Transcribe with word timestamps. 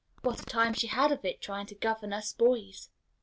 what 0.23 0.39
a 0.41 0.45
time 0.45 0.73
she 0.73 0.87
had 0.87 1.11
of 1.11 1.23
it 1.23 1.39
trying 1.39 1.67
to 1.67 1.75
govern 1.75 2.11
us 2.11 2.33
boys!" 2.33 2.89